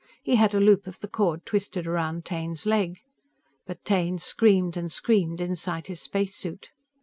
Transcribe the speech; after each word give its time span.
He 0.23 0.35
had 0.37 0.55
a 0.55 0.59
loop 0.59 0.87
of 0.87 0.99
the 0.99 1.07
cord 1.07 1.45
twisted 1.45 1.85
around 1.85 2.25
Taine's 2.25 2.65
leg. 2.65 2.97
But 3.67 3.85
Taine 3.85 4.17
screamed 4.17 4.75
and 4.75 4.91
screamed 4.91 5.39
inside 5.41 5.85
his 5.85 6.01
spacesuit. 6.01 6.71